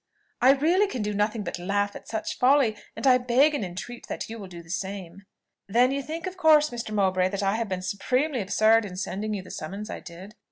"I 0.41 0.53
really 0.53 0.87
can 0.87 1.03
do 1.03 1.13
nothing 1.13 1.43
but 1.43 1.59
laugh 1.59 1.95
at 1.95 2.07
such 2.07 2.39
folly, 2.39 2.75
and 2.95 3.05
I 3.05 3.19
beg 3.19 3.53
and 3.53 3.63
entreat 3.63 4.07
that 4.07 4.27
you 4.31 4.39
will 4.39 4.47
do 4.47 4.63
the 4.63 4.71
same." 4.71 5.27
"Then 5.67 5.91
you 5.91 6.01
think, 6.01 6.25
of 6.25 6.37
course, 6.37 6.71
Mr. 6.71 6.89
Mowbray, 6.91 7.29
that 7.29 7.43
I 7.43 7.53
have 7.57 7.69
been 7.69 7.83
supremely 7.83 8.41
absurd 8.41 8.83
in 8.83 8.97
sending 8.97 9.35
you 9.35 9.43
the 9.43 9.51
summons 9.51 9.91
I 9.91 9.99
did?" 9.99 10.33